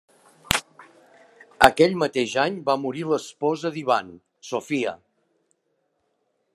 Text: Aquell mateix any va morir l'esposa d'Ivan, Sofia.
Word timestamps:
Aquell 1.67 1.93
mateix 2.03 2.33
any 2.45 2.57
va 2.71 2.77
morir 2.87 3.05
l'esposa 3.11 3.73
d'Ivan, 3.77 4.11
Sofia. 4.53 4.99